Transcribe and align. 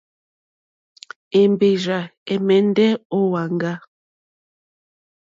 Èmbèrzà 1.41 1.99
ɛ̀mɛ́ndɛ́ 2.33 2.89
ó 3.17 3.19
wàŋgá. 3.31 3.73